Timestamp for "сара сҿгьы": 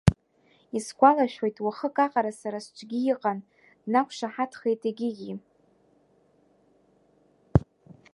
2.41-2.99